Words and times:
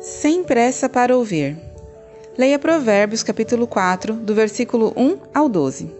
Sem 0.00 0.44
pressa 0.44 0.88
para 0.88 1.16
ouvir. 1.16 1.58
Leia 2.38 2.56
Provérbios 2.56 3.24
capítulo 3.24 3.66
4, 3.66 4.14
do 4.14 4.32
versículo 4.32 4.92
1 4.96 5.18
ao 5.34 5.48
12. 5.48 5.90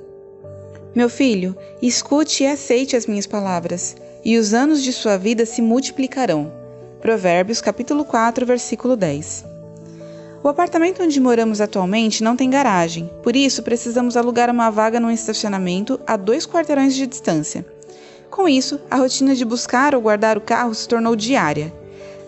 Meu 0.94 1.08
filho, 1.08 1.56
escute 1.82 2.44
e 2.44 2.46
aceite 2.46 2.94
as 2.94 3.06
minhas 3.06 3.26
palavras, 3.26 3.96
e 4.24 4.38
os 4.38 4.54
anos 4.54 4.84
de 4.84 4.92
sua 4.92 5.16
vida 5.16 5.44
se 5.44 5.60
multiplicarão. 5.60 6.52
Provérbios 7.00 7.60
capítulo 7.60 8.04
4, 8.04 8.46
versículo 8.46 8.94
10. 8.94 9.44
O 10.44 10.48
apartamento 10.48 11.02
onde 11.02 11.18
moramos 11.18 11.60
atualmente 11.60 12.22
não 12.22 12.36
tem 12.36 12.48
garagem, 12.48 13.10
por 13.20 13.34
isso 13.34 13.64
precisamos 13.64 14.16
alugar 14.16 14.48
uma 14.48 14.70
vaga 14.70 15.00
num 15.00 15.10
estacionamento 15.10 15.98
a 16.06 16.16
dois 16.16 16.46
quarteirões 16.46 16.94
de 16.94 17.04
distância. 17.04 17.66
Com 18.30 18.48
isso, 18.48 18.80
a 18.88 18.94
rotina 18.94 19.34
de 19.34 19.44
buscar 19.44 19.92
ou 19.96 20.00
guardar 20.00 20.38
o 20.38 20.40
carro 20.40 20.72
se 20.72 20.86
tornou 20.86 21.16
diária. 21.16 21.72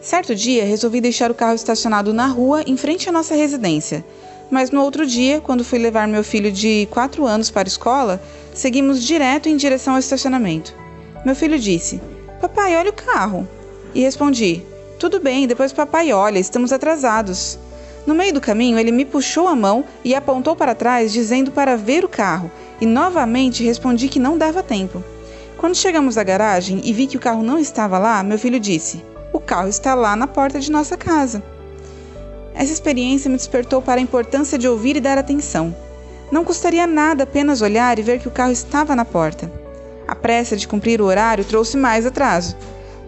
Certo 0.01 0.35
dia, 0.35 0.64
resolvi 0.64 0.98
deixar 0.98 1.31
o 1.31 1.35
carro 1.35 1.54
estacionado 1.54 2.14
na 2.14 2.27
rua 2.27 2.63
em 2.67 2.75
frente 2.75 3.07
à 3.07 3.13
nossa 3.13 3.35
residência. 3.35 4.03
Mas 4.50 4.71
no 4.71 4.82
outro 4.82 5.07
dia, 5.07 5.43
quando 5.43 5.63
fui 5.63 5.79
levar 5.79 6.09
meu 6.09 6.25
filho 6.25 6.50
de 6.50 6.89
4 6.90 7.26
anos 7.26 7.50
para 7.50 7.67
a 7.67 7.71
escola, 7.71 8.23
seguimos 8.54 9.03
direto 9.03 9.46
em 9.49 9.59
direção 9.59 9.93
ao 9.93 10.00
estacionamento. 10.00 10.75
Meu 11.23 11.36
filho 11.36 11.59
disse: 11.59 12.00
Papai, 12.40 12.76
olha 12.76 12.89
o 12.89 12.95
carro. 12.95 13.46
E 13.95 14.00
respondi: 14.00 14.63
Tudo 14.99 15.21
bem, 15.21 15.46
depois 15.46 15.71
papai 15.71 16.12
olha, 16.14 16.39
estamos 16.39 16.73
atrasados. 16.73 17.59
No 18.07 18.14
meio 18.14 18.32
do 18.32 18.40
caminho, 18.40 18.79
ele 18.79 18.90
me 18.90 19.04
puxou 19.04 19.46
a 19.46 19.54
mão 19.54 19.85
e 20.03 20.14
apontou 20.14 20.57
para 20.57 20.75
trás, 20.75 21.12
dizendo 21.12 21.53
para 21.53 21.76
ver 21.76 22.07
o 22.07 22.09
carro, 22.09 22.51
e 22.81 22.87
novamente 22.87 23.62
respondi 23.62 24.09
que 24.09 24.18
não 24.18 24.39
dava 24.39 24.62
tempo. 24.62 25.04
Quando 25.59 25.76
chegamos 25.76 26.17
à 26.17 26.25
garagem 26.25 26.81
e 26.82 26.90
vi 26.90 27.07
que 27.07 27.18
o 27.18 27.21
carro 27.21 27.43
não 27.43 27.59
estava 27.59 27.98
lá, 27.98 28.23
meu 28.23 28.39
filho 28.39 28.59
disse: 28.59 29.10
o 29.32 29.40
carro 29.40 29.68
está 29.68 29.94
lá 29.94 30.16
na 30.16 30.26
porta 30.26 30.58
de 30.58 30.70
nossa 30.70 30.96
casa. 30.96 31.43
Essa 32.55 32.72
experiência 32.72 33.31
me 33.31 33.37
despertou 33.37 33.81
para 33.81 34.00
a 34.00 34.03
importância 34.03 34.59
de 34.59 34.69
ouvir 34.69 34.97
e 34.97 35.00
dar 35.00 35.19
atenção. 35.19 35.75
Não 36.31 36.45
custaria 36.45 36.87
nada 36.87 37.25
apenas 37.25 37.62
olhar 37.62 37.98
e 37.98 38.03
ver 38.03 38.20
que 38.20 38.28
o 38.28 38.31
carro 38.31 38.53
estava 38.53 38.95
na 38.95 39.05
porta. 39.05 39.50
A 40.06 40.14
pressa 40.14 40.56
de 40.56 40.67
cumprir 40.67 41.00
o 41.00 41.05
horário 41.05 41.45
trouxe 41.45 41.77
mais 41.77 42.05
atraso. 42.05 42.56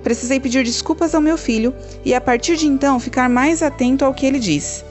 Precisei 0.03 0.41
pedir 0.41 0.65
desculpas 0.65 1.15
ao 1.15 1.21
meu 1.21 1.37
filho 1.37 1.75
e, 2.05 2.15
a 2.15 2.21
partir 2.21 2.57
de 2.57 2.67
então, 2.67 2.99
ficar 2.99 3.29
mais 3.29 3.63
atento 3.63 4.05
ao 4.05 4.15
que 4.15 4.27
ele 4.27 4.39
diz. 4.39 4.85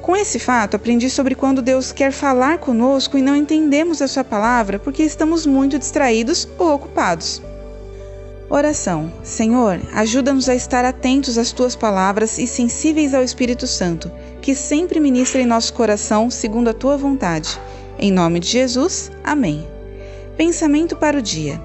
Com 0.00 0.16
esse 0.16 0.38
fato, 0.38 0.74
aprendi 0.74 1.10
sobre 1.10 1.34
quando 1.34 1.60
Deus 1.60 1.92
quer 1.92 2.12
falar 2.12 2.58
conosco 2.58 3.18
e 3.18 3.22
não 3.22 3.36
entendemos 3.36 4.00
a 4.00 4.08
Sua 4.08 4.24
palavra 4.24 4.78
porque 4.78 5.02
estamos 5.02 5.44
muito 5.44 5.78
distraídos 5.78 6.48
ou 6.58 6.74
ocupados. 6.74 7.42
Oração. 8.50 9.12
Senhor, 9.22 9.78
ajuda-nos 9.92 10.48
a 10.48 10.54
estar 10.54 10.82
atentos 10.82 11.36
às 11.36 11.52
tuas 11.52 11.76
palavras 11.76 12.38
e 12.38 12.46
sensíveis 12.46 13.12
ao 13.12 13.22
Espírito 13.22 13.66
Santo, 13.66 14.10
que 14.40 14.54
sempre 14.54 14.98
ministra 14.98 15.42
em 15.42 15.46
nosso 15.46 15.74
coração 15.74 16.30
segundo 16.30 16.68
a 16.68 16.72
tua 16.72 16.96
vontade. 16.96 17.60
Em 17.98 18.10
nome 18.10 18.40
de 18.40 18.48
Jesus. 18.48 19.10
Amém. 19.22 19.68
Pensamento 20.38 20.96
para 20.96 21.18
o 21.18 21.22
dia. 21.22 21.60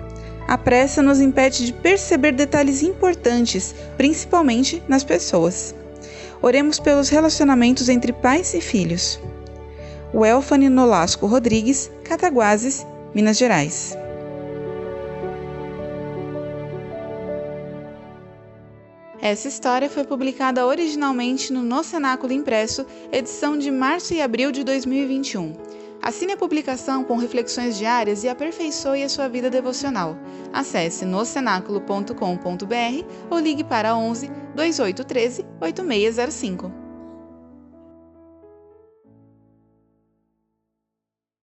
A 0.45 0.57
pressa 0.57 1.01
nos 1.01 1.21
impede 1.21 1.65
de 1.65 1.71
perceber 1.71 2.33
detalhes 2.33 2.83
importantes, 2.83 3.73
principalmente 3.95 4.83
nas 4.85 5.05
pessoas. 5.05 5.73
Oremos 6.41 6.81
pelos 6.81 7.07
relacionamentos 7.07 7.87
entre 7.87 8.11
pais 8.11 8.53
e 8.53 8.59
filhos. 8.59 9.21
Welfane 10.13 10.67
Nolasco 10.67 11.27
Rodrigues, 11.27 11.89
Cataguases, 12.03 12.85
Minas 13.15 13.37
Gerais. 13.37 14.02
Essa 19.23 19.47
história 19.47 19.89
foi 19.89 20.03
publicada 20.03 20.67
originalmente 20.67 21.53
no 21.53 21.63
No 21.63 21.81
Cenáculo 21.81 22.33
Impresso, 22.33 22.85
edição 23.09 23.57
de 23.57 23.71
março 23.71 24.13
e 24.13 24.21
abril 24.21 24.51
de 24.51 24.65
2021. 24.65 25.53
Assine 26.01 26.33
a 26.33 26.37
publicação 26.37 27.05
com 27.05 27.15
reflexões 27.15 27.77
diárias 27.77 28.25
e 28.25 28.27
aperfeiçoe 28.27 29.01
a 29.01 29.07
sua 29.07 29.29
vida 29.29 29.49
devocional. 29.49 30.17
Acesse 30.51 31.05
nocenáculo.com.br 31.05 33.05
ou 33.29 33.39
ligue 33.39 33.63
para 33.63 33.95
11 33.95 34.29
2813 34.53 35.45
8605. 35.61 36.82